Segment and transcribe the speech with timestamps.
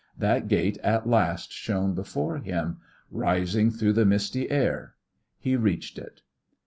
[0.17, 2.77] That gate at last shone before him,
[3.11, 4.95] rising through the misty air.
[5.37, 6.23] He reached it.